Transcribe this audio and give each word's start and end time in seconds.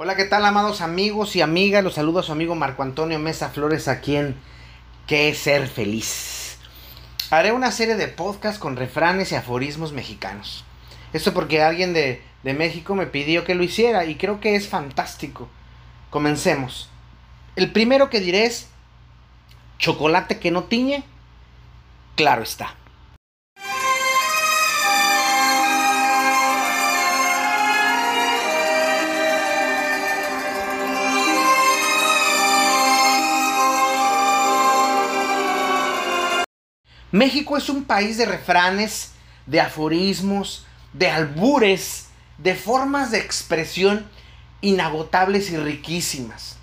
Hola, 0.00 0.14
¿qué 0.14 0.26
tal, 0.26 0.44
amados 0.44 0.80
amigos 0.80 1.34
y 1.34 1.40
amigas? 1.40 1.82
Los 1.82 1.94
saludo 1.94 2.20
a 2.20 2.22
su 2.22 2.30
amigo 2.30 2.54
Marco 2.54 2.84
Antonio 2.84 3.18
Mesa 3.18 3.48
Flores, 3.48 3.88
aquí 3.88 4.14
en 4.14 4.36
¿Qué 5.08 5.34
ser 5.34 5.66
feliz? 5.66 6.56
Haré 7.30 7.50
una 7.50 7.72
serie 7.72 7.96
de 7.96 8.06
podcasts 8.06 8.60
con 8.60 8.76
refranes 8.76 9.32
y 9.32 9.34
aforismos 9.34 9.92
mexicanos. 9.92 10.64
Esto 11.12 11.34
porque 11.34 11.62
alguien 11.64 11.94
de, 11.94 12.22
de 12.44 12.54
México 12.54 12.94
me 12.94 13.08
pidió 13.08 13.42
que 13.42 13.56
lo 13.56 13.64
hiciera 13.64 14.04
y 14.04 14.14
creo 14.14 14.38
que 14.38 14.54
es 14.54 14.68
fantástico. 14.68 15.48
Comencemos. 16.10 16.88
El 17.56 17.72
primero 17.72 18.08
que 18.08 18.20
diré 18.20 18.44
es, 18.44 18.68
chocolate 19.78 20.38
que 20.38 20.52
no 20.52 20.62
tiñe, 20.62 21.02
claro 22.14 22.44
está. 22.44 22.76
México 37.10 37.56
es 37.56 37.68
un 37.68 37.84
país 37.84 38.18
de 38.18 38.26
refranes, 38.26 39.12
de 39.46 39.60
aforismos, 39.60 40.66
de 40.92 41.08
albures, 41.08 42.08
de 42.36 42.54
formas 42.54 43.10
de 43.10 43.18
expresión 43.18 44.06
inagotables 44.60 45.50
y 45.50 45.56
riquísimas. 45.56 46.56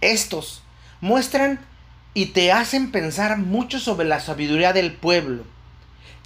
Estos 0.00 0.62
muestran 1.00 1.60
y 2.14 2.26
te 2.26 2.52
hacen 2.52 2.92
pensar 2.92 3.38
mucho 3.38 3.80
sobre 3.80 4.06
la 4.06 4.20
sabiduría 4.20 4.72
del 4.72 4.92
pueblo, 4.92 5.44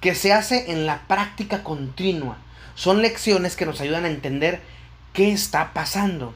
que 0.01 0.13
se 0.13 0.33
hace 0.33 0.71
en 0.71 0.85
la 0.85 1.07
práctica 1.07 1.63
continua. 1.63 2.37
Son 2.75 3.01
lecciones 3.01 3.55
que 3.55 3.65
nos 3.65 3.81
ayudan 3.81 4.05
a 4.05 4.09
entender 4.09 4.61
qué 5.13 5.31
está 5.31 5.73
pasando. 5.73 6.35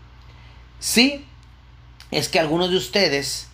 Sí, 0.80 1.26
es 2.10 2.30
que 2.30 2.40
algunos 2.40 2.72
de 2.72 2.78
ustedes 2.78 3.48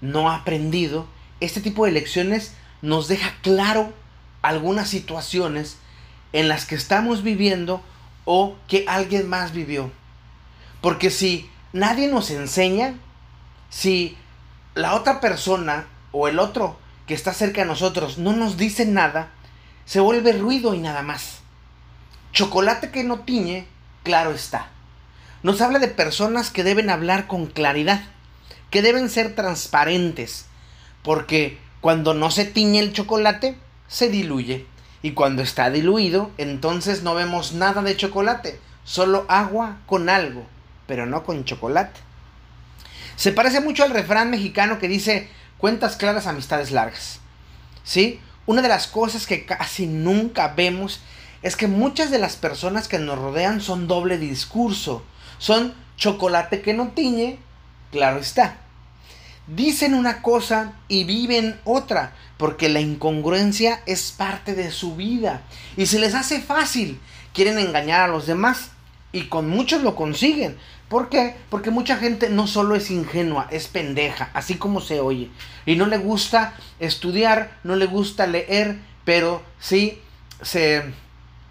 no 0.00 0.30
han 0.30 0.40
aprendido 0.40 1.06
este 1.40 1.60
tipo 1.60 1.84
de 1.84 1.92
lecciones 1.92 2.54
nos 2.82 3.08
deja 3.08 3.34
claro 3.42 3.92
algunas 4.42 4.88
situaciones 4.88 5.78
en 6.32 6.48
las 6.48 6.66
que 6.66 6.74
estamos 6.74 7.22
viviendo 7.22 7.82
o 8.24 8.56
que 8.68 8.84
alguien 8.88 9.28
más 9.28 9.52
vivió. 9.52 9.90
Porque 10.80 11.10
si 11.10 11.50
nadie 11.72 12.08
nos 12.08 12.30
enseña, 12.30 12.94
si 13.70 14.16
la 14.74 14.94
otra 14.94 15.20
persona 15.20 15.86
o 16.12 16.28
el 16.28 16.38
otro 16.38 16.78
que 17.06 17.14
está 17.14 17.32
cerca 17.32 17.62
de 17.62 17.66
nosotros 17.66 18.18
no 18.18 18.32
nos 18.32 18.56
dice 18.56 18.86
nada, 18.86 19.30
se 19.84 20.00
vuelve 20.00 20.32
ruido 20.32 20.74
y 20.74 20.78
nada 20.78 21.02
más. 21.02 21.38
Chocolate 22.32 22.90
que 22.90 23.04
no 23.04 23.20
tiñe, 23.20 23.66
claro 24.04 24.32
está. 24.32 24.68
Nos 25.42 25.60
habla 25.60 25.78
de 25.78 25.88
personas 25.88 26.50
que 26.50 26.64
deben 26.64 26.90
hablar 26.90 27.26
con 27.26 27.46
claridad, 27.46 28.02
que 28.70 28.82
deben 28.82 29.08
ser 29.08 29.34
transparentes, 29.34 30.46
porque 31.02 31.58
cuando 31.80 32.14
no 32.14 32.30
se 32.30 32.44
tiñe 32.44 32.80
el 32.80 32.92
chocolate, 32.92 33.56
se 33.86 34.08
diluye. 34.08 34.66
Y 35.02 35.12
cuando 35.12 35.42
está 35.42 35.70
diluido, 35.70 36.30
entonces 36.38 37.02
no 37.02 37.14
vemos 37.14 37.52
nada 37.52 37.82
de 37.82 37.96
chocolate, 37.96 38.58
solo 38.84 39.26
agua 39.28 39.78
con 39.86 40.08
algo, 40.08 40.44
pero 40.86 41.06
no 41.06 41.22
con 41.22 41.44
chocolate. 41.44 42.00
Se 43.14 43.32
parece 43.32 43.60
mucho 43.60 43.84
al 43.84 43.90
refrán 43.90 44.30
mexicano 44.30 44.78
que 44.78 44.88
dice 44.88 45.28
cuentas 45.56 45.96
claras, 45.96 46.26
amistades 46.26 46.72
largas. 46.72 47.20
¿Sí? 47.84 48.20
Una 48.46 48.62
de 48.62 48.68
las 48.68 48.86
cosas 48.86 49.26
que 49.26 49.46
casi 49.46 49.86
nunca 49.86 50.48
vemos 50.48 51.00
es 51.42 51.54
que 51.54 51.68
muchas 51.68 52.10
de 52.10 52.18
las 52.18 52.36
personas 52.36 52.88
que 52.88 52.98
nos 52.98 53.18
rodean 53.18 53.60
son 53.60 53.86
doble 53.86 54.18
discurso. 54.18 55.04
Son 55.38 55.74
chocolate 55.96 56.60
que 56.60 56.74
no 56.74 56.88
tiñe, 56.88 57.38
claro 57.92 58.18
está 58.18 58.58
dicen 59.48 59.94
una 59.94 60.22
cosa 60.22 60.74
y 60.88 61.04
viven 61.04 61.58
otra, 61.64 62.12
porque 62.36 62.68
la 62.68 62.80
incongruencia 62.80 63.80
es 63.86 64.12
parte 64.12 64.54
de 64.54 64.70
su 64.70 64.94
vida 64.94 65.42
y 65.76 65.86
se 65.86 65.98
les 65.98 66.14
hace 66.14 66.40
fácil. 66.40 67.00
Quieren 67.32 67.58
engañar 67.58 68.02
a 68.02 68.08
los 68.08 68.26
demás 68.26 68.70
y 69.12 69.24
con 69.24 69.48
muchos 69.48 69.82
lo 69.82 69.96
consiguen. 69.96 70.56
¿Por 70.88 71.08
qué? 71.08 71.36
Porque 71.50 71.70
mucha 71.70 71.96
gente 71.96 72.30
no 72.30 72.46
solo 72.46 72.74
es 72.74 72.90
ingenua, 72.90 73.46
es 73.50 73.68
pendeja, 73.68 74.30
así 74.32 74.54
como 74.54 74.80
se 74.80 75.00
oye. 75.00 75.30
Y 75.66 75.76
no 75.76 75.86
le 75.86 75.98
gusta 75.98 76.54
estudiar, 76.78 77.58
no 77.62 77.76
le 77.76 77.86
gusta 77.86 78.26
leer, 78.26 78.78
pero 79.04 79.42
sí 79.58 80.00
se 80.40 80.84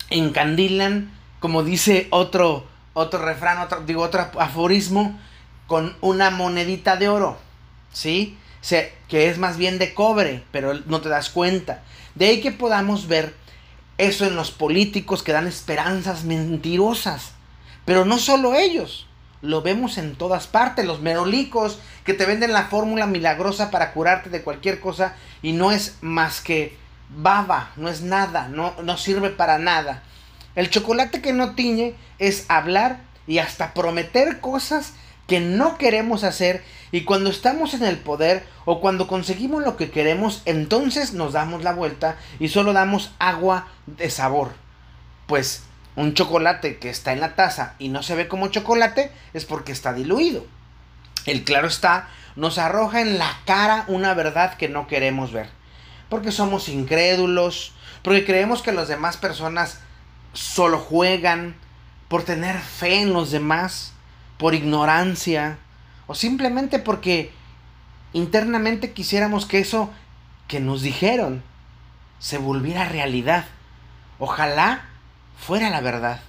encandilan, 0.09 1.11
como 1.39 1.63
dice 1.63 2.07
otro, 2.09 2.65
otro 2.93 3.23
refrán, 3.23 3.59
otro, 3.59 3.81
digo 3.81 4.01
otro 4.01 4.27
aforismo, 4.39 5.19
con 5.67 5.95
una 6.01 6.31
monedita 6.31 6.95
de 6.95 7.09
oro. 7.09 7.46
¿Sí? 7.97 8.37
que 9.07 9.29
es 9.29 9.37
más 9.37 9.57
bien 9.57 9.79
de 9.79 9.93
cobre, 9.93 10.43
pero 10.51 10.73
no 10.85 11.01
te 11.01 11.09
das 11.09 11.29
cuenta. 11.29 11.83
De 12.15 12.27
ahí 12.27 12.41
que 12.41 12.51
podamos 12.51 13.07
ver 13.07 13.33
eso 13.97 14.25
en 14.25 14.35
los 14.35 14.51
políticos 14.51 15.23
que 15.23 15.31
dan 15.31 15.47
esperanzas 15.47 16.23
mentirosas. 16.23 17.31
Pero 17.85 18.03
no 18.03 18.19
solo 18.19 18.55
ellos, 18.55 19.07
lo 19.41 19.61
vemos 19.61 19.97
en 19.97 20.15
todas 20.15 20.47
partes. 20.47 20.85
Los 20.85 21.01
merolicos 21.01 21.79
que 22.03 22.13
te 22.13 22.25
venden 22.25 22.51
la 22.51 22.65
fórmula 22.65 23.07
milagrosa 23.07 23.71
para 23.71 23.93
curarte 23.93 24.29
de 24.29 24.43
cualquier 24.43 24.79
cosa 24.79 25.15
y 25.41 25.53
no 25.53 25.71
es 25.71 25.97
más 26.01 26.41
que 26.41 26.77
baba, 27.09 27.71
no 27.77 27.87
es 27.87 28.01
nada, 28.01 28.49
no, 28.49 28.75
no 28.83 28.97
sirve 28.97 29.29
para 29.29 29.57
nada. 29.57 30.03
El 30.55 30.69
chocolate 30.69 31.21
que 31.21 31.33
no 31.33 31.55
tiñe 31.55 31.95
es 32.19 32.45
hablar 32.49 32.99
y 33.27 33.37
hasta 33.37 33.73
prometer 33.73 34.39
cosas 34.41 34.93
que 35.27 35.39
no 35.41 35.77
queremos 35.77 36.23
hacer 36.23 36.63
y 36.91 37.03
cuando 37.03 37.29
estamos 37.29 37.73
en 37.73 37.83
el 37.83 37.97
poder 37.97 38.45
o 38.65 38.79
cuando 38.79 39.07
conseguimos 39.07 39.63
lo 39.63 39.75
que 39.75 39.91
queremos, 39.91 40.41
entonces 40.45 41.13
nos 41.13 41.33
damos 41.33 41.63
la 41.63 41.73
vuelta 41.73 42.17
y 42.39 42.47
solo 42.47 42.73
damos 42.73 43.11
agua 43.19 43.67
de 43.85 44.09
sabor. 44.09 44.53
Pues 45.27 45.63
un 45.97 46.13
chocolate 46.13 46.77
que 46.77 46.89
está 46.89 47.11
en 47.11 47.19
la 47.19 47.35
taza 47.35 47.75
y 47.77 47.89
no 47.89 48.03
se 48.03 48.15
ve 48.15 48.27
como 48.27 48.47
chocolate 48.47 49.11
es 49.33 49.45
porque 49.45 49.73
está 49.73 49.93
diluido. 49.93 50.45
El 51.25 51.43
claro 51.43 51.67
está, 51.67 52.07
nos 52.37 52.57
arroja 52.57 53.01
en 53.01 53.17
la 53.17 53.37
cara 53.45 53.83
una 53.87 54.13
verdad 54.13 54.55
que 54.55 54.69
no 54.69 54.87
queremos 54.87 55.33
ver. 55.33 55.49
Porque 56.07 56.31
somos 56.31 56.69
incrédulos, 56.69 57.73
porque 58.01 58.25
creemos 58.25 58.61
que 58.61 58.71
las 58.71 58.87
demás 58.87 59.17
personas 59.17 59.79
solo 60.31 60.79
juegan 60.79 61.55
por 62.07 62.23
tener 62.23 62.57
fe 62.57 63.01
en 63.01 63.11
los 63.11 63.31
demás 63.31 63.91
por 64.37 64.53
ignorancia 64.55 65.57
o 66.07 66.15
simplemente 66.15 66.79
porque 66.79 67.31
internamente 68.13 68.93
quisiéramos 68.93 69.45
que 69.45 69.59
eso 69.59 69.91
que 70.47 70.59
nos 70.59 70.81
dijeron 70.81 71.43
se 72.19 72.37
volviera 72.37 72.85
realidad. 72.85 73.45
Ojalá 74.19 74.85
fuera 75.37 75.69
la 75.69 75.81
verdad. 75.81 76.21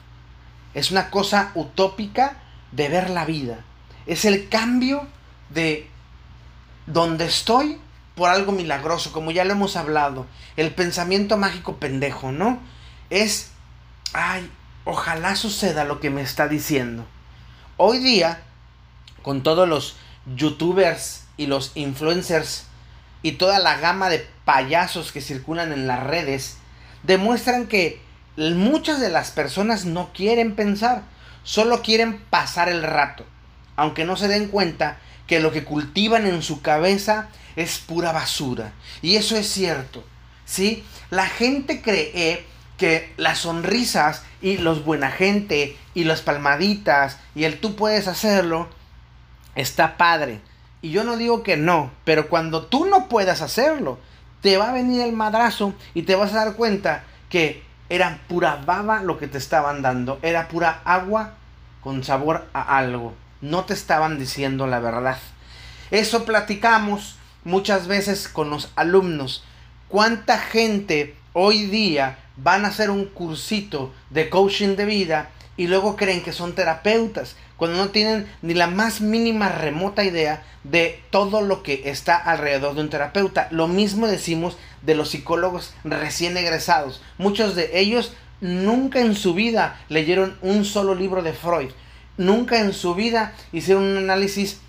Es 0.75 0.91
una 0.91 1.11
cosa 1.11 1.53
utópica 1.55 2.37
de 2.73 2.89
ver 2.89 3.11
la 3.11 3.25
vida. 3.25 3.65
Es 4.07 4.25
el 4.25 4.49
cambio 4.49 5.07
de 5.51 5.89
donde 6.87 7.27
estoy 7.27 7.79
por 8.15 8.31
algo 8.31 8.53
milagroso, 8.53 9.13
como 9.13 9.31
ya 9.31 9.45
lo 9.45 9.53
hemos 9.53 9.77
hablado. 9.77 10.27
El 10.57 10.73
pensamiento 10.73 11.37
mágico 11.37 11.77
pendejo, 11.77 12.33
¿no? 12.33 12.59
Es, 13.11 13.53
ay, 14.13 14.51
ojalá 14.85 15.37
suceda 15.37 15.85
lo 15.85 16.01
que 16.01 16.11
me 16.11 16.23
está 16.23 16.49
diciendo. 16.49 17.07
Hoy 17.81 17.99
día, 17.99 18.41
con 19.23 19.45
todos 19.45 19.69
los 19.69 19.95
youtubers 20.35 21.27
y 21.37 21.47
los 21.47 21.71
influencers 21.77 22.65
y 23.23 23.33
toda 23.33 23.61
la 23.61 23.79
gama 23.79 24.09
de 24.09 24.27
payasos 24.45 25.13
que 25.13 25.21
circulan 25.21 25.73
en 25.73 25.87
las 25.87 26.03
redes, 26.03 26.57
demuestran 27.05 27.69
que 27.69 28.01
muchas 28.37 28.99
de 28.99 29.11
las 29.11 29.31
personas 29.31 29.85
no 29.85 30.13
quieren 30.13 30.57
pensar, 30.57 31.05
solo 31.45 31.81
quieren 31.81 32.19
pasar 32.31 32.69
el 32.69 32.83
rato, 32.83 33.25
aunque 33.77 34.05
no 34.05 34.17
se 34.17 34.27
den 34.27 34.49
cuenta 34.49 34.99
que 35.29 35.39
lo 35.39 35.53
que 35.53 35.63
cultivan 35.63 36.27
en 36.27 36.43
su 36.43 36.63
cabeza 36.63 37.29
es 37.55 37.79
pura 37.79 38.11
basura. 38.11 38.73
Y 39.03 39.15
eso 39.15 39.37
es 39.37 39.49
cierto, 39.49 40.03
¿sí? 40.47 40.85
La 41.11 41.27
gente 41.29 41.81
cree 41.81 42.45
que 42.79 43.13
las 43.17 43.41
sonrisas 43.41 44.23
y 44.41 44.57
los 44.57 44.85
buena 44.85 45.11
gente 45.11 45.77
y 45.95 46.05
las 46.05 46.23
palmaditas 46.23 47.19
y 47.35 47.45
el 47.45 47.61
tú 47.61 47.77
puedes 47.77 48.09
hacerlo 48.09 48.69
está 49.55 49.97
padre. 49.97 50.41
Y 50.81 50.91
yo 50.91 51.05
no 51.05 51.17
digo 51.17 51.43
que 51.43 51.57
no, 51.57 51.91
pero 52.05 52.29
cuando 52.29 52.67
tú 52.67 52.87
no 52.87 53.09
puedas 53.09 53.43
hacerlo, 53.43 53.99
te 54.41 54.57
va 54.57 54.71
a 54.71 54.73
venir 54.73 55.03
el 55.03 55.13
madrazo 55.13 55.75
y 55.93 56.03
te 56.03 56.15
vas 56.15 56.33
a 56.33 56.45
dar 56.45 56.55
cuenta 56.55 57.05
que 57.29 57.65
era 57.89 58.21
pura 58.29 58.63
baba 58.65 59.03
lo 59.03 59.19
que 59.19 59.27
te 59.27 59.39
estaban 59.39 59.83
dando, 59.83 60.19
era 60.23 60.49
pura 60.49 60.81
agua 60.85 61.35
con 61.83 62.05
sabor 62.05 62.47
a 62.53 62.79
algo. 62.79 63.15
No 63.41 63.65
te 63.65 63.75
estaban 63.75 64.19
diciendo 64.19 64.67
la 64.67 64.79
verdad. 64.79 65.19
Eso 65.91 66.25
platicamos 66.25 67.17
muchas 67.45 67.89
veces 67.89 68.29
con 68.29 68.51
los 68.51 68.71
alumnos. 68.77 69.45
¿Cuánta 69.89 70.39
gente 70.39 71.17
hoy 71.33 71.67
día 71.67 72.19
van 72.43 72.65
a 72.65 72.69
hacer 72.69 72.91
un 72.91 73.07
cursito 73.07 73.93
de 74.11 74.31
coaching 74.31 74.77
de 74.77 74.85
vida 74.85 75.31
y 75.57 75.67
luego 75.67 75.97
creen 75.97 76.23
que 76.23 76.33
son 76.33 76.55
terapeutas 76.55 77.37
cuando 77.57 77.77
no 77.77 77.91
tienen 77.91 78.29
ni 78.41 78.55
la 78.55 78.69
más 78.69 79.01
mínima 79.01 79.49
remota 79.49 80.05
idea 80.05 80.45
de 80.63 81.03
todo 81.11 81.43
lo 81.43 81.65
que 81.65 81.83
está 81.87 82.17
alrededor 82.17 82.75
de 82.75 82.83
un 82.83 82.91
terapeuta. 82.91 83.49
Lo 83.51 83.67
mismo 83.67 84.07
decimos 84.07 84.57
de 84.83 84.95
los 84.95 85.11
psicólogos 85.11 85.75
recién 85.83 86.37
egresados. 86.37 87.03
Muchos 87.19 87.57
de 87.57 87.81
ellos 87.81 88.13
nunca 88.41 89.01
en 89.01 89.17
su 89.17 89.35
vida 89.35 89.81
leyeron 89.89 90.39
un 90.41 90.65
solo 90.65 90.95
libro 90.95 91.23
de 91.23 91.33
Freud. 91.33 91.71
Nunca 92.17 92.61
en 92.61 92.73
su 92.73 92.95
vida 92.95 93.35
hicieron 93.53 93.83
un 93.83 93.97
análisis 93.97 94.61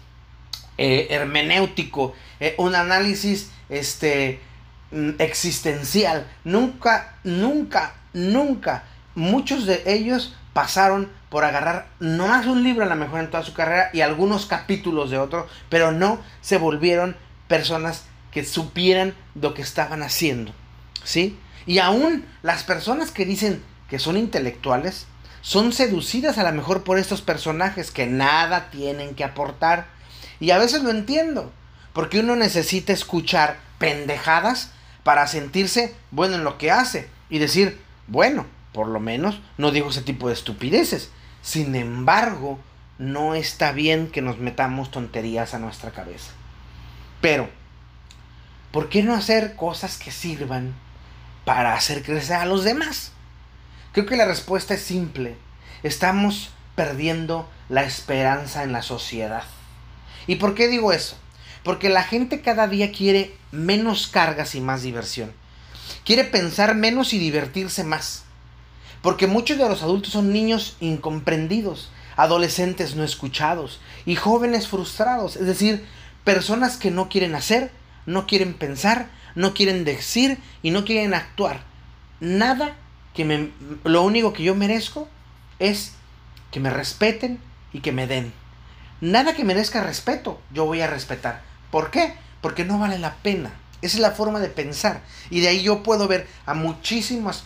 eh, 0.80 1.08
hermenéutico, 1.12 2.14
eh, 2.40 2.56
un 2.58 2.74
análisis 2.74 3.52
este, 3.70 4.40
existencial. 5.20 6.28
Nunca, 6.44 7.16
nunca, 7.24 7.96
nunca. 8.14 8.84
Muchos 9.16 9.66
de 9.66 9.84
ellos 9.86 10.36
pasaron 10.54 11.10
por 11.30 11.44
agarrar 11.44 11.88
no 12.00 12.28
más 12.28 12.48
un 12.48 12.64
libro 12.64 12.84
a 12.84 12.88
lo 12.88 12.96
mejor 12.96 13.20
en 13.20 13.30
toda 13.30 13.44
su 13.44 13.54
carrera 13.54 13.90
y 13.94 14.02
algunos 14.02 14.46
capítulos 14.46 15.12
de 15.12 15.20
otro, 15.20 15.48
pero 15.70 15.92
no 15.92 16.20
se 16.42 16.58
volvieron 16.58 17.16
personas 17.48 18.06
que 18.32 18.44
supieran 18.44 19.14
lo 19.36 19.54
que 19.54 19.62
estaban 19.62 20.04
haciendo. 20.04 20.54
¿Sí? 21.04 21.38
Y 21.66 21.80
aún 21.80 22.26
las 22.42 22.64
personas 22.64 23.12
que 23.12 23.26
dicen 23.26 23.64
que 23.90 24.00
son 24.00 24.18
intelectuales 24.18 25.08
son 25.42 25.72
seducidas 25.72 26.38
a 26.38 26.44
lo 26.44 26.52
mejor 26.52 26.84
por 26.84 27.00
estos 27.00 27.22
personajes 27.22 27.92
que 27.92 28.08
nada 28.08 28.70
tienen 28.70 29.16
que 29.16 29.24
aportar. 29.24 29.88
Y 30.40 30.52
a 30.52 30.58
veces 30.58 30.84
lo 30.84 30.90
entiendo, 30.90 31.52
porque 31.94 32.20
uno 32.20 32.36
necesita 32.36 32.94
escuchar 32.94 33.58
pendejadas 33.78 34.72
para 35.04 35.28
sentirse 35.28 35.96
bueno 36.12 36.36
en 36.36 36.44
lo 36.44 36.58
que 36.58 36.72
hace 36.72 37.10
y 37.30 37.40
decir, 37.40 37.80
bueno, 38.08 38.46
por 38.74 38.88
lo 38.88 39.00
menos 39.00 39.42
no 39.58 39.72
digo 39.72 39.90
ese 39.90 40.02
tipo 40.02 40.28
de 40.28 40.34
estupideces. 40.34 41.10
Sin 41.42 41.76
embargo, 41.76 42.60
no 42.98 43.34
está 43.36 43.72
bien 43.72 44.08
que 44.10 44.22
nos 44.22 44.38
metamos 44.38 44.92
tonterías 44.92 45.54
a 45.54 45.60
nuestra 45.60 45.92
cabeza. 45.92 46.32
Pero, 47.22 47.50
¿por 48.72 48.90
qué 48.90 49.04
no 49.04 49.16
hacer 49.16 49.56
cosas 49.56 49.98
que 49.98 50.12
sirvan 50.12 50.74
para 51.46 51.74
hacer 51.74 52.04
crecer 52.04 52.38
a 52.38 52.46
los 52.46 52.64
demás? 52.64 53.12
Creo 53.94 54.06
que 54.06 54.18
la 54.18 54.26
respuesta 54.26 54.74
es 54.74 54.82
simple. 54.82 55.36
Estamos 55.82 56.52
perdiendo 56.76 57.50
la 57.70 57.84
esperanza 57.84 58.64
en 58.64 58.72
la 58.72 58.82
sociedad. 58.82 59.44
¿Y 60.28 60.36
por 60.36 60.56
qué 60.56 60.68
digo 60.68 60.92
eso? 60.92 61.18
Porque 61.64 61.90
la 61.90 62.04
gente 62.04 62.42
cada 62.42 62.68
día 62.68 62.92
quiere 62.92 63.36
menos 63.52 64.08
cargas 64.08 64.56
y 64.56 64.62
más 64.62 64.82
diversión. 64.82 65.32
Quiere 66.06 66.24
pensar 66.24 66.76
menos 66.76 67.14
y 67.14 67.20
divertirse 67.20 67.84
más. 67.84 68.24
Porque 69.02 69.28
muchos 69.28 69.58
de 69.58 69.68
los 69.68 69.84
adultos 69.84 70.14
son 70.14 70.34
niños 70.34 70.76
incomprendidos, 70.80 71.90
adolescentes 72.16 72.96
no 72.96 73.04
escuchados 73.04 73.80
y 74.06 74.16
jóvenes 74.16 74.68
frustrados. 74.68 75.36
Es 75.36 75.46
decir, 75.46 75.86
personas 76.24 76.78
que 76.78 76.92
no 76.92 77.10
quieren 77.10 77.36
hacer, 77.36 77.72
no 78.06 78.28
quieren 78.28 78.54
pensar, 78.54 79.10
no 79.36 79.54
quieren 79.54 79.86
decir 79.86 80.38
y 80.62 80.72
no 80.72 80.86
quieren 80.86 81.14
actuar. 81.14 81.62
Nada 82.20 82.76
que 83.14 83.26
me... 83.26 83.52
Lo 83.84 84.04
único 84.04 84.34
que 84.34 84.44
yo 84.44 84.56
merezco 84.56 85.08
es 85.60 85.94
que 86.52 86.60
me 86.60 86.70
respeten 86.70 87.40
y 87.72 87.80
que 87.80 87.92
me 87.92 88.08
den. 88.08 88.34
Nada 89.02 89.34
que 89.34 89.46
merezca 89.46 89.82
respeto, 89.82 90.42
yo 90.54 90.66
voy 90.66 90.82
a 90.82 90.88
respetar. 90.88 91.49
¿Por 91.72 91.92
qué? 91.92 92.16
Porque 92.42 92.66
no 92.66 92.80
vale 92.80 93.00
la 93.00 93.16
pena. 93.16 93.52
Esa 93.82 93.98
es 93.98 94.02
la 94.02 94.12
forma 94.12 94.40
de 94.40 94.50
pensar. 94.50 95.02
Y 95.30 95.42
de 95.42 95.50
ahí 95.50 95.62
yo 95.62 95.84
puedo 95.84 96.08
ver 96.08 96.28
a 96.46 96.54
muchísimas 96.54 97.44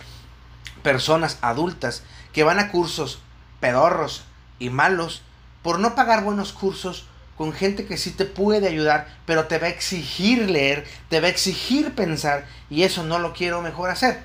personas 0.81 1.37
adultas 1.41 2.03
que 2.31 2.43
van 2.43 2.59
a 2.59 2.69
cursos 2.69 3.19
pedorros 3.59 4.23
y 4.59 4.69
malos 4.69 5.21
por 5.61 5.79
no 5.79 5.95
pagar 5.95 6.23
buenos 6.23 6.51
cursos 6.51 7.05
con 7.37 7.53
gente 7.53 7.85
que 7.85 7.97
sí 7.97 8.11
te 8.11 8.25
puede 8.25 8.67
ayudar, 8.67 9.07
pero 9.25 9.47
te 9.47 9.57
va 9.57 9.67
a 9.67 9.71
exigir 9.71 10.49
leer, 10.49 10.85
te 11.09 11.19
va 11.19 11.27
a 11.27 11.31
exigir 11.31 11.95
pensar 11.95 12.45
y 12.69 12.83
eso 12.83 13.03
no 13.03 13.19
lo 13.19 13.33
quiero 13.33 13.61
mejor 13.61 13.89
hacer. 13.89 14.23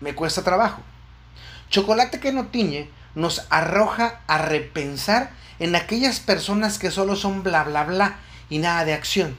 Me 0.00 0.14
cuesta 0.14 0.42
trabajo. 0.42 0.80
Chocolate 1.70 2.20
que 2.20 2.32
no 2.32 2.46
tiñe 2.46 2.88
nos 3.14 3.46
arroja 3.50 4.20
a 4.26 4.38
repensar 4.38 5.30
en 5.58 5.76
aquellas 5.76 6.20
personas 6.20 6.78
que 6.78 6.90
solo 6.90 7.16
son 7.16 7.42
bla 7.42 7.64
bla 7.64 7.84
bla 7.84 8.18
y 8.54 8.58
nada 8.58 8.84
de 8.84 8.94
acción. 8.94 9.36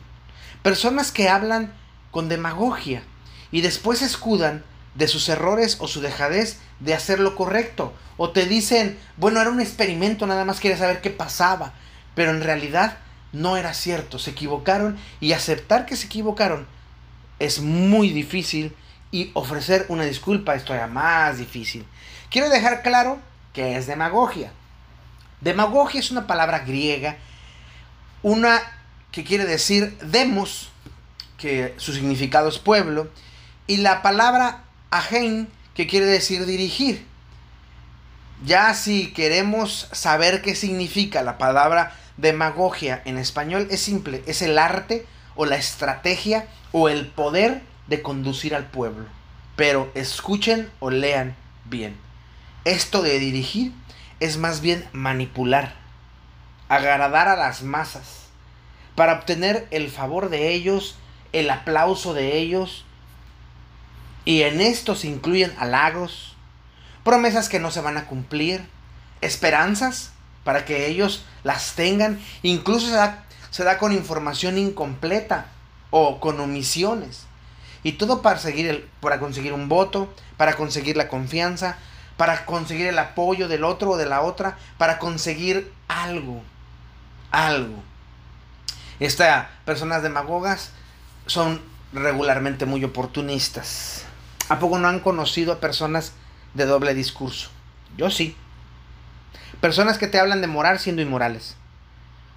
Personas 0.61 1.13
que 1.13 1.29
hablan 1.29 1.73
con 2.11 2.27
demagogia 2.27 3.01
y 3.49 3.61
después 3.61 4.01
escudan 4.01 4.65
de 4.93 5.07
sus 5.07 5.29
errores 5.29 5.77
o 5.79 5.87
su 5.87 6.01
dejadez 6.01 6.59
de 6.81 6.93
hacer 6.93 7.21
lo 7.21 7.33
correcto. 7.33 7.93
O 8.17 8.31
te 8.31 8.45
dicen, 8.45 8.99
bueno, 9.15 9.39
era 9.39 9.49
un 9.49 9.61
experimento, 9.61 10.27
nada 10.27 10.43
más 10.43 10.59
quería 10.59 10.77
saber 10.77 10.99
qué 10.99 11.11
pasaba. 11.11 11.71
Pero 12.13 12.31
en 12.31 12.41
realidad 12.41 12.97
no 13.31 13.55
era 13.55 13.73
cierto, 13.73 14.19
se 14.19 14.31
equivocaron 14.31 14.97
y 15.21 15.31
aceptar 15.31 15.85
que 15.85 15.95
se 15.95 16.07
equivocaron 16.07 16.67
es 17.39 17.61
muy 17.61 18.09
difícil 18.09 18.75
y 19.11 19.31
ofrecer 19.33 19.85
una 19.87 20.03
disculpa 20.03 20.55
es 20.55 20.65
todavía 20.65 20.87
más 20.87 21.37
difícil. 21.37 21.85
Quiero 22.29 22.49
dejar 22.49 22.81
claro 22.81 23.19
que 23.53 23.77
es 23.77 23.87
demagogia. 23.87 24.51
Demagogia 25.39 26.01
es 26.01 26.11
una 26.11 26.27
palabra 26.27 26.59
griega, 26.59 27.15
una 28.21 28.61
que 29.15 29.23
quiere 29.23 29.45
decir 29.45 29.97
demos, 29.99 30.71
que 31.37 31.73
su 31.77 31.93
significado 31.93 32.49
es 32.49 32.59
pueblo, 32.59 33.09
y 33.65 33.77
la 33.77 34.01
palabra 34.01 34.65
agen, 34.91 35.47
que 35.73 35.87
quiere 35.87 36.05
decir 36.05 36.45
dirigir. 36.45 37.07
Ya 38.43 38.73
si 38.73 39.13
queremos 39.13 39.87
saber 39.93 40.41
qué 40.41 40.53
significa 40.53 41.23
la 41.23 41.37
palabra 41.37 41.95
demagogia 42.17 43.01
en 43.05 43.17
español, 43.17 43.69
es 43.71 43.79
simple, 43.79 44.21
es 44.25 44.41
el 44.41 44.59
arte 44.59 45.05
o 45.37 45.45
la 45.45 45.55
estrategia 45.55 46.49
o 46.73 46.89
el 46.89 47.07
poder 47.07 47.61
de 47.87 48.01
conducir 48.01 48.53
al 48.53 48.65
pueblo. 48.65 49.05
Pero 49.55 49.89
escuchen 49.95 50.69
o 50.81 50.89
lean 50.89 51.37
bien. 51.63 51.95
Esto 52.65 53.01
de 53.01 53.17
dirigir 53.19 53.71
es 54.19 54.35
más 54.35 54.59
bien 54.59 54.85
manipular, 54.91 55.73
agradar 56.67 57.29
a 57.29 57.37
las 57.37 57.63
masas, 57.63 58.24
para 58.95 59.13
obtener 59.13 59.67
el 59.71 59.89
favor 59.89 60.29
de 60.29 60.53
ellos, 60.53 60.95
el 61.33 61.49
aplauso 61.49 62.13
de 62.13 62.37
ellos, 62.37 62.85
y 64.23 64.41
en 64.41 64.59
esto 64.61 64.95
se 64.95 65.07
incluyen 65.07 65.53
halagos, 65.59 66.35
promesas 67.03 67.49
que 67.49 67.59
no 67.59 67.71
se 67.71 67.81
van 67.81 67.97
a 67.97 68.05
cumplir, 68.05 68.67
esperanzas 69.21 70.11
para 70.43 70.65
que 70.65 70.87
ellos 70.87 71.25
las 71.43 71.73
tengan, 71.73 72.19
incluso 72.41 72.87
se 72.87 72.95
da, 72.95 73.25
se 73.51 73.63
da 73.63 73.77
con 73.77 73.91
información 73.91 74.57
incompleta 74.57 75.47
o 75.91 76.19
con 76.19 76.39
omisiones. 76.39 77.25
Y 77.83 77.93
todo 77.93 78.23
para, 78.23 78.39
seguir 78.39 78.89
para 78.99 79.19
conseguir 79.19 79.53
un 79.53 79.69
voto, 79.69 80.11
para 80.37 80.55
conseguir 80.55 80.97
la 80.97 81.07
confianza, 81.07 81.77
para 82.17 82.45
conseguir 82.45 82.87
el 82.87 82.97
apoyo 82.97 83.47
del 83.47 83.63
otro 83.63 83.91
o 83.91 83.97
de 83.97 84.07
la 84.07 84.21
otra, 84.21 84.57
para 84.77 84.97
conseguir 84.97 85.71
algo, 85.87 86.41
algo. 87.29 87.83
Estas 88.99 89.47
personas 89.65 90.03
demagogas 90.03 90.71
son 91.25 91.61
regularmente 91.91 92.65
muy 92.65 92.83
oportunistas. 92.83 94.03
¿A 94.49 94.59
poco 94.59 94.77
no 94.79 94.87
han 94.87 94.99
conocido 94.99 95.53
a 95.53 95.59
personas 95.59 96.13
de 96.53 96.65
doble 96.65 96.93
discurso? 96.93 97.49
Yo 97.97 98.09
sí. 98.09 98.35
Personas 99.59 99.97
que 99.97 100.07
te 100.07 100.19
hablan 100.19 100.41
de 100.41 100.47
moral 100.47 100.79
siendo 100.79 101.01
inmorales. 101.01 101.55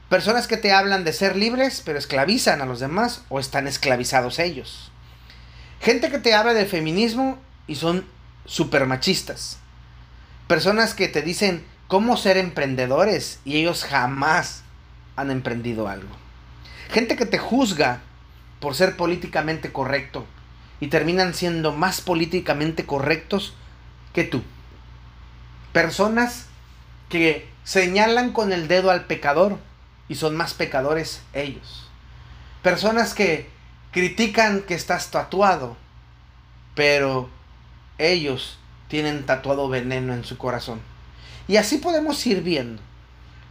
Personas 0.08 0.46
que 0.46 0.56
te 0.56 0.72
hablan 0.72 1.04
de 1.04 1.12
ser 1.12 1.36
libres 1.36 1.82
pero 1.84 1.98
esclavizan 1.98 2.62
a 2.62 2.66
los 2.66 2.80
demás 2.80 3.22
o 3.28 3.40
están 3.40 3.66
esclavizados 3.66 4.38
ellos. 4.38 4.90
Gente 5.80 6.10
que 6.10 6.18
te 6.18 6.34
habla 6.34 6.54
del 6.54 6.66
feminismo 6.66 7.38
y 7.66 7.76
son 7.76 8.04
super 8.46 8.86
machistas. 8.86 9.58
Personas 10.48 10.94
que 10.94 11.08
te 11.08 11.22
dicen 11.22 11.64
cómo 11.88 12.16
ser 12.16 12.36
emprendedores 12.36 13.38
y 13.44 13.58
ellos 13.58 13.84
jamás 13.84 14.62
han 15.16 15.30
emprendido 15.30 15.88
algo. 15.88 16.27
Gente 16.90 17.16
que 17.16 17.26
te 17.26 17.38
juzga 17.38 18.00
por 18.60 18.74
ser 18.74 18.96
políticamente 18.96 19.72
correcto 19.72 20.26
y 20.80 20.88
terminan 20.88 21.34
siendo 21.34 21.72
más 21.72 22.00
políticamente 22.00 22.86
correctos 22.86 23.54
que 24.12 24.24
tú. 24.24 24.42
Personas 25.72 26.46
que 27.08 27.48
señalan 27.64 28.32
con 28.32 28.52
el 28.52 28.68
dedo 28.68 28.90
al 28.90 29.04
pecador 29.04 29.58
y 30.08 30.14
son 30.14 30.36
más 30.36 30.54
pecadores 30.54 31.22
ellos. 31.32 31.88
Personas 32.62 33.14
que 33.14 33.48
critican 33.92 34.62
que 34.62 34.74
estás 34.74 35.10
tatuado, 35.10 35.76
pero 36.74 37.28
ellos 37.98 38.58
tienen 38.88 39.26
tatuado 39.26 39.68
veneno 39.68 40.14
en 40.14 40.24
su 40.24 40.38
corazón. 40.38 40.80
Y 41.46 41.56
así 41.56 41.78
podemos 41.78 42.26
ir 42.26 42.42
viendo 42.42 42.82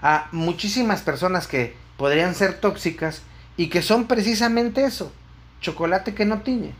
a 0.01 0.27
muchísimas 0.31 1.01
personas 1.01 1.47
que 1.47 1.75
podrían 1.97 2.35
ser 2.35 2.59
tóxicas 2.59 3.21
y 3.57 3.69
que 3.69 3.81
son 3.81 4.07
precisamente 4.07 4.85
eso, 4.85 5.11
chocolate 5.61 6.13
que 6.13 6.25
no 6.25 6.41
tiñe. 6.41 6.73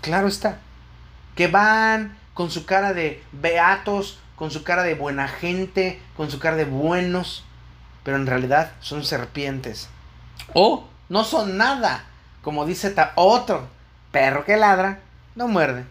Claro 0.00 0.28
está. 0.28 0.58
Que 1.34 1.48
van 1.48 2.16
con 2.34 2.50
su 2.50 2.64
cara 2.64 2.92
de 2.92 3.22
beatos, 3.32 4.18
con 4.36 4.50
su 4.50 4.64
cara 4.64 4.82
de 4.82 4.94
buena 4.94 5.28
gente, 5.28 6.00
con 6.16 6.30
su 6.30 6.38
cara 6.38 6.56
de 6.56 6.64
buenos, 6.64 7.44
pero 8.04 8.16
en 8.16 8.26
realidad 8.26 8.72
son 8.80 9.04
serpientes. 9.04 9.88
O 10.54 10.88
no 11.08 11.24
son 11.24 11.56
nada, 11.56 12.04
como 12.42 12.66
dice 12.66 12.94
otro, 13.14 13.68
perro 14.10 14.44
que 14.44 14.56
ladra, 14.56 15.00
no 15.34 15.48
muerde. 15.48 15.84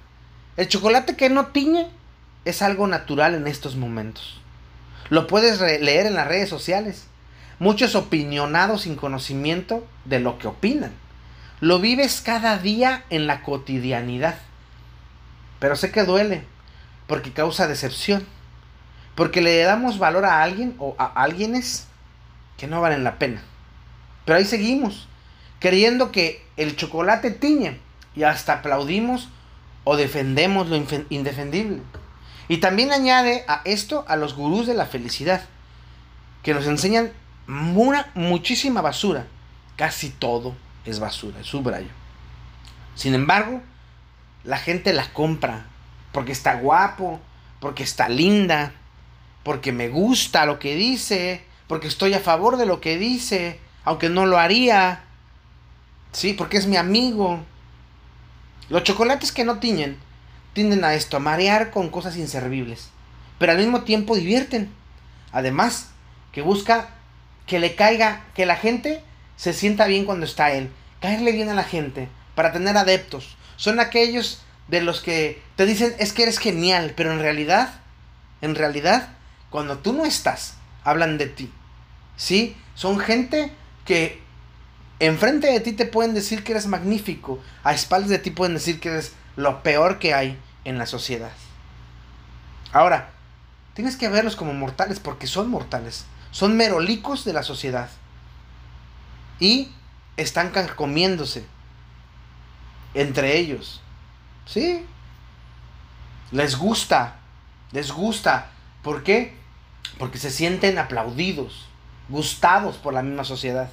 El 0.57 0.67
chocolate 0.67 1.15
que 1.15 1.29
no 1.29 1.47
tiñe 1.47 1.87
es 2.45 2.61
algo 2.61 2.87
natural 2.87 3.35
en 3.35 3.47
estos 3.47 3.75
momentos. 3.75 4.41
Lo 5.09 5.27
puedes 5.27 5.59
leer 5.59 6.05
en 6.05 6.15
las 6.15 6.27
redes 6.27 6.49
sociales. 6.49 7.05
Muchos 7.61 7.93
opinionados 7.93 8.81
sin 8.81 8.95
conocimiento 8.95 9.85
de 10.05 10.19
lo 10.19 10.39
que 10.39 10.47
opinan. 10.47 10.93
Lo 11.59 11.77
vives 11.77 12.19
cada 12.19 12.57
día 12.57 13.03
en 13.11 13.27
la 13.27 13.43
cotidianidad. 13.43 14.39
Pero 15.59 15.75
sé 15.75 15.91
que 15.91 16.03
duele, 16.03 16.43
porque 17.05 17.31
causa 17.31 17.67
decepción. 17.67 18.25
Porque 19.13 19.41
le 19.41 19.61
damos 19.61 19.99
valor 19.99 20.25
a 20.25 20.41
alguien 20.41 20.73
o 20.79 20.95
a 20.97 21.05
alguienes 21.05 21.85
que 22.57 22.65
no 22.65 22.81
valen 22.81 23.03
la 23.03 23.19
pena. 23.19 23.43
Pero 24.25 24.39
ahí 24.39 24.45
seguimos, 24.45 25.07
creyendo 25.59 26.11
que 26.11 26.43
el 26.57 26.75
chocolate 26.75 27.29
tiñe 27.29 27.77
y 28.15 28.23
hasta 28.23 28.53
aplaudimos 28.53 29.29
o 29.83 29.97
defendemos 29.97 30.67
lo 30.67 30.83
indefendible. 31.11 31.83
Y 32.47 32.57
también 32.57 32.91
añade 32.91 33.45
a 33.47 33.61
esto 33.65 34.03
a 34.07 34.15
los 34.15 34.33
gurús 34.33 34.65
de 34.65 34.73
la 34.73 34.87
felicidad, 34.87 35.43
que 36.41 36.55
nos 36.55 36.65
enseñan 36.65 37.11
muchísima 37.51 38.81
basura. 38.81 39.27
Casi 39.75 40.09
todo 40.09 40.55
es 40.85 40.99
basura, 40.99 41.39
es 41.41 41.47
subrayo. 41.47 41.89
Sin 42.95 43.13
embargo, 43.13 43.61
la 44.43 44.57
gente 44.57 44.93
la 44.93 45.11
compra 45.11 45.65
porque 46.11 46.31
está 46.31 46.55
guapo, 46.55 47.19
porque 47.59 47.83
está 47.83 48.09
linda, 48.09 48.73
porque 49.43 49.71
me 49.71 49.89
gusta 49.89 50.45
lo 50.45 50.59
que 50.59 50.75
dice, 50.75 51.43
porque 51.67 51.87
estoy 51.87 52.13
a 52.13 52.19
favor 52.19 52.57
de 52.57 52.65
lo 52.65 52.79
que 52.81 52.97
dice, 52.97 53.59
aunque 53.83 54.09
no 54.09 54.25
lo 54.25 54.37
haría. 54.37 55.03
Sí, 56.11 56.33
porque 56.33 56.57
es 56.57 56.67
mi 56.67 56.77
amigo. 56.77 57.39
Los 58.69 58.83
chocolates 58.83 59.31
que 59.31 59.43
no 59.43 59.59
tiñen 59.59 59.97
tienden 60.53 60.83
a 60.83 60.93
esto, 60.93 61.17
a 61.17 61.21
marear 61.21 61.71
con 61.71 61.89
cosas 61.89 62.17
inservibles, 62.17 62.89
pero 63.39 63.51
al 63.51 63.57
mismo 63.57 63.81
tiempo 63.81 64.15
divierten. 64.15 64.71
Además, 65.31 65.89
que 66.31 66.41
busca 66.41 66.89
que 67.51 67.59
le 67.59 67.75
caiga, 67.75 68.23
que 68.33 68.45
la 68.45 68.55
gente 68.55 69.03
se 69.35 69.51
sienta 69.51 69.85
bien 69.85 70.05
cuando 70.05 70.25
está 70.25 70.53
él, 70.53 70.71
caerle 71.01 71.33
bien 71.33 71.49
a 71.49 71.53
la 71.53 71.65
gente, 71.65 72.07
para 72.33 72.53
tener 72.53 72.77
adeptos. 72.77 73.35
Son 73.57 73.81
aquellos 73.81 74.41
de 74.69 74.79
los 74.79 75.01
que 75.01 75.43
te 75.57 75.65
dicen 75.65 75.93
es 75.99 76.13
que 76.13 76.23
eres 76.23 76.37
genial, 76.37 76.93
pero 76.95 77.11
en 77.11 77.19
realidad, 77.19 77.81
en 78.39 78.55
realidad, 78.55 79.09
cuando 79.49 79.79
tú 79.79 79.91
no 79.91 80.05
estás, 80.05 80.53
hablan 80.85 81.17
de 81.17 81.25
ti. 81.25 81.51
¿Sí? 82.15 82.55
Son 82.73 82.99
gente 82.99 83.51
que 83.83 84.21
enfrente 84.99 85.51
de 85.51 85.59
ti 85.59 85.73
te 85.73 85.85
pueden 85.85 86.13
decir 86.13 86.45
que 86.45 86.53
eres 86.53 86.67
magnífico, 86.67 87.43
a 87.65 87.73
espaldas 87.73 88.11
de 88.11 88.19
ti 88.19 88.31
pueden 88.31 88.53
decir 88.53 88.79
que 88.79 88.87
eres 88.87 89.11
lo 89.35 89.61
peor 89.61 89.99
que 89.99 90.13
hay 90.13 90.39
en 90.63 90.77
la 90.77 90.85
sociedad. 90.85 91.33
Ahora, 92.71 93.11
tienes 93.73 93.97
que 93.97 94.07
verlos 94.07 94.37
como 94.37 94.53
mortales 94.53 95.01
porque 95.01 95.27
son 95.27 95.49
mortales. 95.49 96.05
Son 96.31 96.57
merolicos 96.57 97.25
de 97.25 97.33
la 97.33 97.43
sociedad. 97.43 97.89
Y 99.39 99.71
están 100.17 100.51
comiéndose 100.75 101.45
entre 102.93 103.37
ellos. 103.37 103.81
¿Sí? 104.45 104.85
Les 106.31 106.57
gusta. 106.57 107.15
Les 107.71 107.91
gusta. 107.91 108.49
¿Por 108.81 109.03
qué? 109.03 109.35
Porque 109.97 110.17
se 110.17 110.31
sienten 110.31 110.77
aplaudidos, 110.77 111.67
gustados 112.09 112.77
por 112.77 112.93
la 112.93 113.03
misma 113.03 113.23
sociedad. 113.23 113.69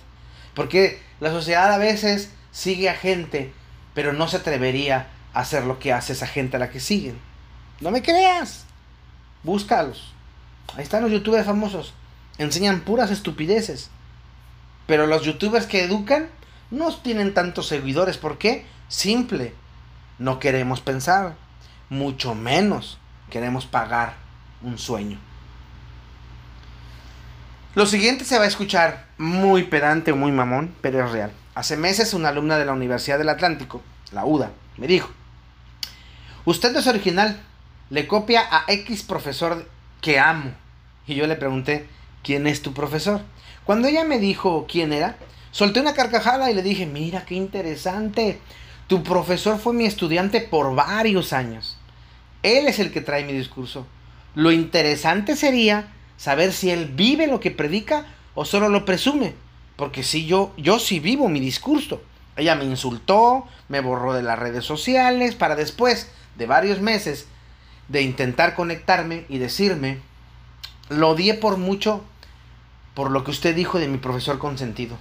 Porque 0.54 1.00
la 1.20 1.30
sociedad 1.30 1.72
a 1.72 1.78
veces 1.78 2.32
sigue 2.50 2.88
a 2.88 2.94
gente, 2.94 3.52
pero 3.94 4.12
no 4.12 4.28
se 4.28 4.38
atrevería 4.38 5.08
a 5.32 5.40
hacer 5.40 5.64
lo 5.64 5.78
que 5.78 5.92
hace 5.92 6.12
esa 6.12 6.26
gente 6.26 6.56
a 6.56 6.60
la 6.60 6.70
que 6.70 6.80
siguen. 6.80 7.18
No 7.80 7.90
me 7.90 8.02
creas. 8.02 8.64
Búscalos. 9.42 10.12
Ahí 10.76 10.82
están 10.82 11.02
los 11.02 11.12
youtubers 11.12 11.46
famosos. 11.46 11.94
Enseñan 12.38 12.80
puras 12.80 13.10
estupideces. 13.10 13.90
Pero 14.86 15.06
los 15.06 15.22
youtubers 15.22 15.66
que 15.66 15.84
educan 15.84 16.28
no 16.70 16.94
tienen 16.96 17.34
tantos 17.34 17.66
seguidores. 17.66 18.16
¿Por 18.16 18.38
qué? 18.38 18.64
Simple. 18.88 19.54
No 20.18 20.38
queremos 20.38 20.80
pensar. 20.80 21.34
Mucho 21.90 22.34
menos 22.34 22.98
queremos 23.30 23.66
pagar 23.66 24.14
un 24.62 24.78
sueño. 24.78 25.18
Lo 27.74 27.86
siguiente 27.86 28.24
se 28.24 28.38
va 28.38 28.44
a 28.44 28.48
escuchar 28.48 29.06
muy 29.18 29.64
pedante 29.64 30.12
muy 30.12 30.32
mamón, 30.32 30.74
pero 30.80 31.04
es 31.04 31.12
real. 31.12 31.32
Hace 31.54 31.76
meses 31.76 32.14
una 32.14 32.30
alumna 32.30 32.58
de 32.58 32.64
la 32.64 32.72
Universidad 32.72 33.18
del 33.18 33.28
Atlántico, 33.28 33.82
la 34.12 34.24
UDA, 34.24 34.50
me 34.78 34.86
dijo, 34.86 35.10
usted 36.44 36.72
no 36.72 36.78
es 36.78 36.86
original, 36.86 37.40
le 37.90 38.06
copia 38.06 38.42
a 38.50 38.64
X 38.68 39.02
profesor 39.02 39.68
que 40.00 40.18
amo. 40.18 40.52
Y 41.06 41.14
yo 41.14 41.26
le 41.26 41.36
pregunté, 41.36 41.88
¿quién 42.22 42.46
es 42.46 42.62
tu 42.62 42.72
profesor? 42.72 43.20
Cuando 43.64 43.88
ella 43.88 44.04
me 44.04 44.18
dijo 44.18 44.66
quién 44.68 44.92
era, 44.92 45.16
solté 45.50 45.80
una 45.80 45.94
carcajada 45.94 46.50
y 46.50 46.54
le 46.54 46.62
dije, 46.62 46.86
mira 46.86 47.24
qué 47.24 47.34
interesante, 47.34 48.40
tu 48.86 49.02
profesor 49.02 49.58
fue 49.58 49.74
mi 49.74 49.84
estudiante 49.84 50.40
por 50.40 50.74
varios 50.74 51.32
años. 51.32 51.78
Él 52.42 52.66
es 52.66 52.78
el 52.78 52.92
que 52.92 53.00
trae 53.00 53.24
mi 53.24 53.32
discurso. 53.32 53.86
Lo 54.34 54.52
interesante 54.52 55.36
sería 55.36 55.92
saber 56.16 56.52
si 56.52 56.70
él 56.70 56.86
vive 56.86 57.26
lo 57.26 57.40
que 57.40 57.50
predica 57.50 58.06
o 58.34 58.44
solo 58.44 58.68
lo 58.68 58.84
presume. 58.84 59.34
Porque 59.76 60.02
si 60.02 60.26
yo, 60.26 60.52
yo 60.56 60.78
sí 60.78 61.00
vivo 61.00 61.28
mi 61.28 61.40
discurso. 61.40 62.02
Ella 62.36 62.54
me 62.54 62.64
insultó, 62.64 63.46
me 63.68 63.80
borró 63.80 64.14
de 64.14 64.22
las 64.22 64.38
redes 64.38 64.64
sociales, 64.64 65.34
para 65.34 65.56
después 65.56 66.10
de 66.36 66.46
varios 66.46 66.80
meses 66.80 67.26
de 67.88 68.02
intentar 68.02 68.54
conectarme 68.54 69.24
y 69.28 69.38
decirme, 69.38 69.98
lo 70.88 71.10
odié 71.10 71.34
por 71.34 71.56
mucho 71.56 72.02
por 72.94 73.10
lo 73.10 73.22
que 73.22 73.30
usted 73.30 73.54
dijo 73.54 73.78
de 73.78 73.88
mi 73.88 73.98
profesor 73.98 74.38
consentido. 74.38 74.96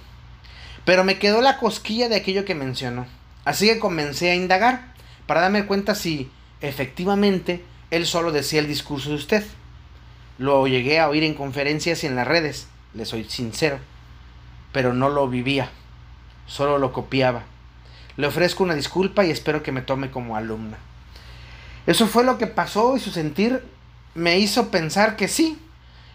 Pero 0.84 1.04
me 1.04 1.18
quedó 1.18 1.40
la 1.42 1.58
cosquilla 1.58 2.08
de 2.08 2.16
aquello 2.16 2.44
que 2.44 2.54
mencionó. 2.54 3.06
Así 3.44 3.66
que 3.66 3.78
comencé 3.78 4.30
a 4.30 4.34
indagar 4.34 4.92
para 5.26 5.40
darme 5.40 5.66
cuenta 5.66 5.94
si 5.94 6.30
efectivamente 6.60 7.64
él 7.90 8.06
solo 8.06 8.30
decía 8.30 8.60
el 8.60 8.68
discurso 8.68 9.10
de 9.10 9.16
usted. 9.16 9.44
Lo 10.38 10.66
llegué 10.68 11.00
a 11.00 11.08
oír 11.08 11.24
en 11.24 11.34
conferencias 11.34 12.04
y 12.04 12.06
en 12.06 12.14
las 12.14 12.28
redes, 12.28 12.68
le 12.94 13.04
soy 13.04 13.24
sincero, 13.24 13.80
pero 14.72 14.94
no 14.94 15.08
lo 15.08 15.28
vivía, 15.28 15.70
solo 16.46 16.78
lo 16.78 16.92
copiaba. 16.92 17.44
Le 18.16 18.26
ofrezco 18.26 18.62
una 18.62 18.74
disculpa 18.74 19.24
y 19.24 19.30
espero 19.30 19.62
que 19.62 19.72
me 19.72 19.82
tome 19.82 20.10
como 20.10 20.36
alumna. 20.36 20.78
Eso 21.86 22.06
fue 22.06 22.22
lo 22.22 22.38
que 22.38 22.46
pasó 22.46 22.96
y 22.96 23.00
su 23.00 23.10
sentir 23.10 23.64
me 24.14 24.38
hizo 24.38 24.70
pensar 24.70 25.16
que 25.16 25.26
sí, 25.26 25.58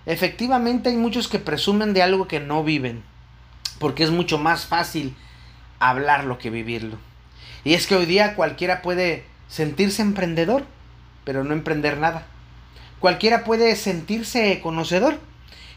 efectivamente 0.06 0.90
hay 0.90 0.98
muchos 0.98 1.28
que 1.28 1.40
presumen 1.40 1.94
de 1.94 2.02
algo 2.02 2.28
que 2.28 2.40
no 2.40 2.64
viven, 2.64 3.04
porque 3.80 4.04
es 4.04 4.12
mucho 4.12 4.38
más 4.38 4.66
fácil 4.66 5.16
hablarlo 5.80 6.38
que 6.38 6.50
vivirlo. 6.50 6.98
Y 7.64 7.74
es 7.74 7.88
que 7.88 7.96
hoy 7.96 8.06
día 8.06 8.36
cualquiera 8.36 8.82
puede 8.82 9.24
sentirse 9.48 10.02
emprendedor, 10.02 10.66
pero 11.24 11.44
no 11.44 11.54
emprender 11.54 11.98
nada. 11.98 12.26
Cualquiera 13.00 13.44
puede 13.44 13.76
sentirse 13.76 14.60
conocedor 14.62 15.20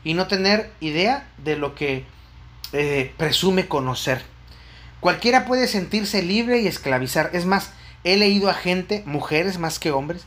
y 0.05 0.15
no 0.15 0.27
tener 0.27 0.71
idea 0.81 1.29
de 1.39 1.57
lo 1.57 1.75
que 1.75 2.05
eh, 2.73 3.13
presume 3.17 3.67
conocer. 3.67 4.23
Cualquiera 5.01 5.45
puede 5.45 5.69
sentirse 5.69 6.23
libre 6.23 6.61
y 6.61 6.67
esclavizar. 6.67 7.31
Es 7.33 7.45
más, 7.45 7.73
he 8.05 8.17
leído 8.17 8.49
a 8.49 8.55
gente, 8.55 9.03
mujeres 9.07 9.59
más 9.59 9.79
que 9.79 9.91
hombres, 9.91 10.25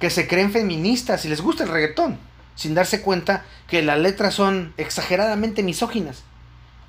que 0.00 0.10
se 0.10 0.26
creen 0.26 0.52
feministas 0.52 1.24
y 1.24 1.28
les 1.28 1.40
gusta 1.40 1.64
el 1.64 1.70
reggaetón, 1.70 2.18
sin 2.54 2.74
darse 2.74 3.02
cuenta 3.02 3.44
que 3.68 3.82
las 3.82 3.98
letras 3.98 4.34
son 4.34 4.74
exageradamente 4.76 5.62
misóginas. 5.62 6.22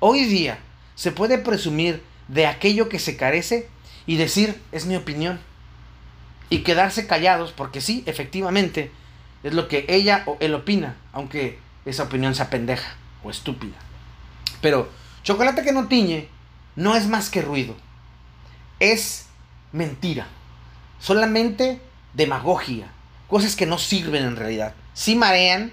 Hoy 0.00 0.24
día 0.24 0.58
se 0.94 1.12
puede 1.12 1.38
presumir 1.38 2.02
de 2.28 2.46
aquello 2.46 2.88
que 2.88 2.98
se 2.98 3.16
carece 3.16 3.68
y 4.06 4.16
decir 4.16 4.60
es 4.72 4.86
mi 4.86 4.96
opinión. 4.96 5.40
Y 6.48 6.58
quedarse 6.58 7.06
callados 7.06 7.52
porque 7.52 7.80
sí, 7.80 8.04
efectivamente, 8.06 8.92
es 9.42 9.52
lo 9.52 9.68
que 9.68 9.84
ella 9.88 10.22
o 10.26 10.36
él 10.40 10.54
opina, 10.54 10.96
aunque 11.12 11.58
esa 11.84 12.04
opinión 12.04 12.34
sea 12.34 12.50
pendeja 12.50 12.94
o 13.24 13.30
estúpida. 13.30 13.76
Pero 14.60 14.88
chocolate 15.22 15.62
que 15.62 15.72
no 15.72 15.88
tiñe 15.88 16.28
no 16.76 16.94
es 16.94 17.08
más 17.08 17.30
que 17.30 17.42
ruido. 17.42 17.74
Es 18.78 19.26
mentira. 19.72 20.26
Solamente 21.00 21.80
demagogia. 22.14 22.88
Cosas 23.28 23.56
que 23.56 23.66
no 23.66 23.78
sirven 23.78 24.24
en 24.24 24.36
realidad. 24.36 24.74
Sí 24.94 25.16
marean, 25.16 25.72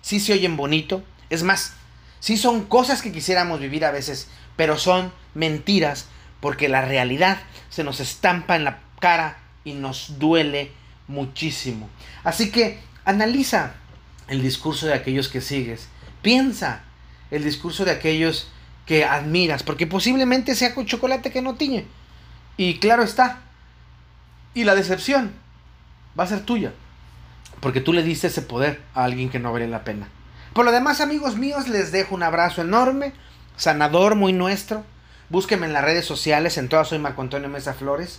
sí 0.00 0.20
se 0.20 0.32
oyen 0.32 0.56
bonito. 0.56 1.02
Es 1.30 1.42
más, 1.42 1.74
sí 2.20 2.36
son 2.36 2.64
cosas 2.64 3.02
que 3.02 3.12
quisiéramos 3.12 3.60
vivir 3.60 3.84
a 3.84 3.90
veces, 3.90 4.28
pero 4.56 4.78
son 4.78 5.12
mentiras 5.34 6.06
porque 6.40 6.68
la 6.68 6.82
realidad 6.82 7.40
se 7.70 7.84
nos 7.84 8.00
estampa 8.00 8.56
en 8.56 8.64
la 8.64 8.80
cara 9.00 9.38
y 9.64 9.74
nos 9.74 10.18
duele 10.18 10.72
muchísimo. 11.08 11.88
Así 12.24 12.50
que 12.50 12.78
Analiza 13.04 13.74
el 14.28 14.42
discurso 14.42 14.86
de 14.86 14.94
aquellos 14.94 15.28
que 15.28 15.40
sigues. 15.40 15.88
Piensa, 16.22 16.82
el 17.30 17.42
discurso 17.42 17.84
de 17.84 17.90
aquellos 17.90 18.48
que 18.86 19.04
admiras, 19.04 19.62
porque 19.62 19.86
posiblemente 19.86 20.54
sea 20.54 20.74
con 20.74 20.86
chocolate 20.86 21.32
que 21.32 21.42
no 21.42 21.56
tiñe. 21.56 21.84
Y 22.56 22.78
claro 22.78 23.02
está. 23.02 23.40
Y 24.54 24.64
la 24.64 24.74
decepción 24.74 25.32
va 26.18 26.24
a 26.24 26.28
ser 26.28 26.44
tuya, 26.44 26.72
porque 27.62 27.80
tú 27.80 27.92
le 27.92 28.02
diste 28.02 28.26
ese 28.26 28.42
poder 28.42 28.80
a 28.92 29.04
alguien 29.04 29.30
que 29.30 29.38
no 29.38 29.52
vale 29.52 29.68
la 29.68 29.84
pena. 29.84 30.08
Por 30.52 30.64
lo 30.64 30.72
demás, 30.72 31.00
amigos 31.00 31.36
míos, 31.36 31.68
les 31.68 31.92
dejo 31.92 32.16
un 32.16 32.24
abrazo 32.24 32.60
enorme, 32.60 33.12
sanador, 33.56 34.16
muy 34.16 34.32
nuestro. 34.32 34.84
Búsquenme 35.28 35.66
en 35.66 35.72
las 35.72 35.84
redes 35.84 36.04
sociales, 36.04 36.58
en 36.58 36.68
todas 36.68 36.88
soy 36.88 36.98
Marco 36.98 37.22
Antonio 37.22 37.48
Mesa 37.48 37.72
Flores. 37.72 38.18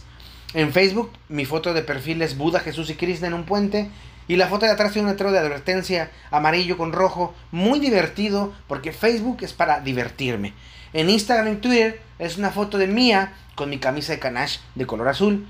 En 0.53 0.71
Facebook, 0.71 1.11
mi 1.27 1.43
foto 1.43 1.73
de 1.73 1.81
perfil 1.81 2.21
es 2.21 2.37
Buda, 2.37 2.61
Jesús 2.61 2.89
y 2.89 2.95
Krishna 2.95 3.27
en 3.27 3.33
un 3.33 3.43
puente. 3.43 3.91
Y 4.29 4.37
la 4.37 4.47
foto 4.47 4.65
de 4.65 4.71
atrás 4.71 4.93
tiene 4.93 5.07
un 5.07 5.11
letrero 5.11 5.33
de 5.33 5.39
advertencia 5.39 6.09
amarillo 6.31 6.77
con 6.77 6.93
rojo, 6.93 7.35
muy 7.51 7.81
divertido, 7.81 8.53
porque 8.69 8.93
Facebook 8.93 9.39
es 9.41 9.51
para 9.51 9.81
divertirme. 9.81 10.53
En 10.93 11.09
Instagram 11.09 11.53
y 11.53 11.57
Twitter 11.57 12.01
es 12.17 12.37
una 12.37 12.51
foto 12.51 12.77
de 12.77 12.87
mía 12.87 13.33
con 13.55 13.69
mi 13.69 13.77
camisa 13.77 14.13
de 14.13 14.19
canache 14.19 14.61
de 14.75 14.87
color 14.87 15.09
azul. 15.09 15.45